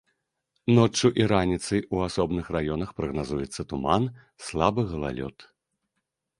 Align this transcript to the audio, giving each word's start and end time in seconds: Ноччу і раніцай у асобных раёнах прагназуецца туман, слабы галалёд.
Ноччу 0.77 1.11
і 1.21 1.27
раніцай 1.31 1.81
у 1.97 2.01
асобных 2.07 2.49
раёнах 2.57 2.89
прагназуецца 3.03 3.61
туман, 3.75 4.11
слабы 4.49 4.81
галалёд. 4.95 5.37